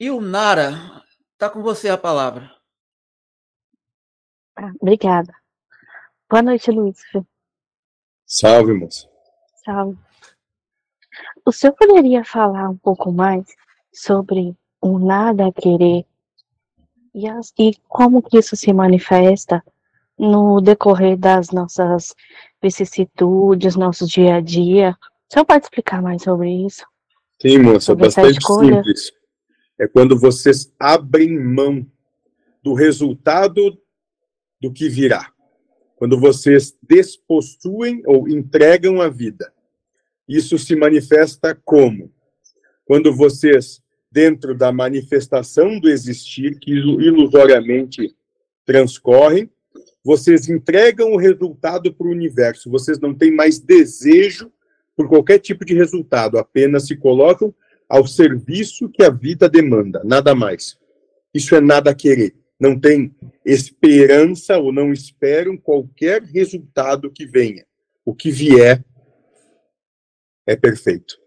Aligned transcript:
E 0.00 0.10
o 0.10 0.18
Nara, 0.18 1.04
tá 1.36 1.50
com 1.50 1.60
você 1.60 1.90
a 1.90 1.98
palavra. 1.98 2.50
Ah, 4.56 4.72
obrigada. 4.80 5.30
Boa 6.26 6.40
noite, 6.40 6.70
Luiz. 6.70 6.96
Salve, 8.24 8.72
moça. 8.72 9.06
Salve. 9.62 9.98
O 11.44 11.52
senhor 11.52 11.74
poderia 11.74 12.24
falar 12.24 12.70
um 12.70 12.78
pouco 12.78 13.12
mais 13.12 13.44
sobre 13.92 14.56
o 14.80 14.98
nada 14.98 15.52
querer 15.52 16.06
e, 17.14 17.28
as, 17.28 17.52
e 17.58 17.76
como 17.86 18.22
que 18.22 18.38
isso 18.38 18.56
se 18.56 18.72
manifesta 18.72 19.62
no 20.18 20.62
decorrer 20.62 21.18
das 21.18 21.50
nossas 21.50 22.14
vicissitudes, 22.62 23.76
nosso 23.76 24.06
dia 24.06 24.36
a 24.36 24.40
dia? 24.40 24.96
O 25.28 25.34
senhor 25.34 25.44
pode 25.44 25.64
explicar 25.64 26.00
mais 26.00 26.22
sobre 26.22 26.50
isso? 26.64 26.86
Sim, 27.38 27.58
moça, 27.58 27.94
bastante 27.94 28.42
simples. 28.42 29.19
É 29.80 29.88
quando 29.88 30.18
vocês 30.18 30.70
abrem 30.78 31.38
mão 31.38 31.86
do 32.62 32.74
resultado 32.74 33.80
do 34.60 34.70
que 34.70 34.90
virá. 34.90 35.32
Quando 35.96 36.20
vocês 36.20 36.76
despossuem 36.82 38.02
ou 38.04 38.28
entregam 38.28 39.00
a 39.00 39.08
vida. 39.08 39.50
Isso 40.28 40.58
se 40.58 40.76
manifesta 40.76 41.58
como? 41.64 42.12
Quando 42.84 43.10
vocês, 43.16 43.82
dentro 44.12 44.54
da 44.54 44.70
manifestação 44.70 45.80
do 45.80 45.88
existir, 45.88 46.58
que 46.58 46.72
ilusoriamente 46.72 48.14
transcorrem, 48.66 49.50
vocês 50.04 50.50
entregam 50.50 51.12
o 51.12 51.16
resultado 51.16 51.90
para 51.90 52.06
o 52.06 52.10
universo. 52.10 52.70
Vocês 52.70 53.00
não 53.00 53.14
têm 53.14 53.34
mais 53.34 53.58
desejo 53.58 54.52
por 54.94 55.08
qualquer 55.08 55.38
tipo 55.38 55.64
de 55.64 55.72
resultado, 55.72 56.36
apenas 56.36 56.86
se 56.86 56.94
colocam 56.96 57.54
ao 57.90 58.06
serviço 58.06 58.88
que 58.88 59.02
a 59.02 59.10
vida 59.10 59.48
demanda, 59.48 60.00
nada 60.04 60.32
mais. 60.32 60.78
Isso 61.34 61.56
é 61.56 61.60
nada 61.60 61.92
querer. 61.92 62.36
Não 62.58 62.78
tem 62.78 63.12
esperança 63.44 64.56
ou 64.58 64.72
não 64.72 64.92
esperam 64.92 65.56
qualquer 65.56 66.22
resultado 66.22 67.10
que 67.10 67.26
venha. 67.26 67.66
O 68.04 68.14
que 68.14 68.30
vier 68.30 68.84
é 70.46 70.54
perfeito. 70.54 71.18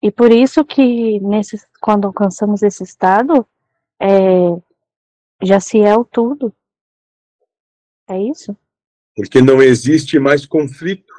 E 0.00 0.12
por 0.12 0.30
isso 0.30 0.64
que 0.64 1.18
nesse, 1.18 1.60
quando 1.80 2.06
alcançamos 2.06 2.62
esse 2.62 2.84
estado, 2.84 3.44
é, 4.00 4.06
já 5.42 5.58
se 5.58 5.80
é 5.80 5.96
o 5.96 6.04
tudo. 6.04 6.54
É 8.08 8.20
isso? 8.22 8.56
Porque 9.16 9.42
não 9.42 9.60
existe 9.60 10.20
mais 10.20 10.46
conflito. 10.46 11.17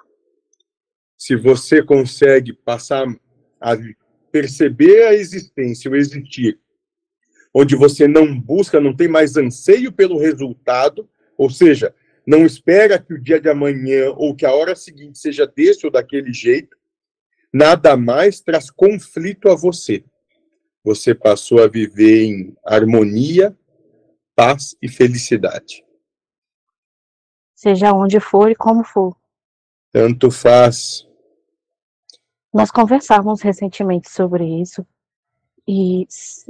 Se 1.20 1.36
você 1.36 1.84
consegue 1.84 2.53
passar 2.53 3.06
a 3.59 3.75
perceber 4.31 5.03
a 5.03 5.14
existência, 5.14 5.92
o 5.92 5.95
existir, 5.95 6.58
onde 7.53 7.76
você 7.76 8.08
não 8.08 8.39
busca, 8.39 8.80
não 8.80 8.95
tem 8.95 9.09
mais 9.09 9.36
anseio 9.36 9.92
pelo 9.92 10.17
resultado, 10.17 11.09
ou 11.38 11.50
seja, 11.50 11.94
não 12.26 12.45
espera 12.45 12.98
que 12.98 13.14
o 13.14 13.22
dia 13.22 13.42
de 13.42 13.50
amanhã 13.50 14.11
ou 14.11 14.34
que 14.34 14.45
a 14.45 14.53
hora 14.53 14.78
seguinte 14.78 15.20
seja 15.20 15.45
desse 15.45 15.86
ou 15.86 15.92
daquele 15.92 16.31
jeito, 16.31 16.78
nada 17.52 17.98
mais 17.98 18.39
traz 18.39 18.72
conflito 18.72 19.50
a 19.50 19.56
você. 19.56 20.06
Você 20.86 21.14
passou 21.14 21.61
a 21.61 21.67
viver 21.67 22.23
em 22.23 22.58
harmonia, 22.64 23.58
paz 24.33 24.73
e 24.81 24.88
felicidade. 24.88 25.83
Seja 27.54 27.92
onde 27.92 28.22
for 28.22 28.50
e 28.50 28.56
como 28.56 28.86
for. 28.86 29.14
Tanto 29.92 30.31
faz. 30.31 31.09
Nós 32.53 32.72
conversávamos 32.72 33.42
recentemente 33.42 34.09
sobre 34.09 34.44
isso 34.61 34.86
e 35.67 36.08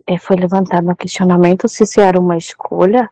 é, 0.08 0.17
foi 0.17 0.38
levantado 0.38 0.89
um 0.89 0.95
questionamento 0.95 1.67
se 1.67 1.83
isso 1.83 2.00
era 2.00 2.19
uma 2.19 2.38
escolha 2.38 3.09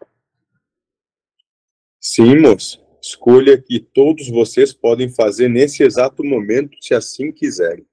Sim, 2.09 2.39
moço. 2.39 2.81
Escolha 3.01 3.61
que 3.61 3.81
todos 3.81 4.29
vocês 4.29 4.71
podem 4.71 5.09
fazer 5.09 5.49
nesse 5.49 5.83
exato 5.83 6.23
momento, 6.23 6.77
se 6.81 6.93
assim 6.93 7.33
quiserem. 7.33 7.85